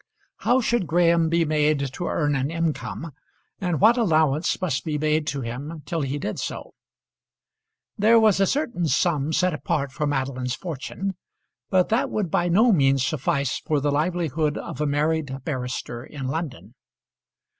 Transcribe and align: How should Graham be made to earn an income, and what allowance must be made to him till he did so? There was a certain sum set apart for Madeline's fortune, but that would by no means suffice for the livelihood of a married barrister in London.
How 0.37 0.61
should 0.61 0.87
Graham 0.87 1.29
be 1.29 1.45
made 1.45 1.93
to 1.93 2.07
earn 2.07 2.33
an 2.35 2.49
income, 2.49 3.11
and 3.59 3.79
what 3.79 3.99
allowance 3.99 4.59
must 4.59 4.83
be 4.83 4.97
made 4.97 5.27
to 5.27 5.41
him 5.41 5.83
till 5.85 6.01
he 6.01 6.17
did 6.17 6.39
so? 6.39 6.73
There 7.99 8.19
was 8.19 8.39
a 8.39 8.47
certain 8.47 8.87
sum 8.87 9.31
set 9.31 9.53
apart 9.53 9.91
for 9.91 10.07
Madeline's 10.07 10.55
fortune, 10.55 11.13
but 11.69 11.89
that 11.89 12.09
would 12.09 12.31
by 12.31 12.47
no 12.49 12.71
means 12.71 13.05
suffice 13.05 13.59
for 13.59 13.79
the 13.79 13.91
livelihood 13.91 14.57
of 14.57 14.81
a 14.81 14.87
married 14.87 15.43
barrister 15.43 16.03
in 16.03 16.25
London. 16.25 16.73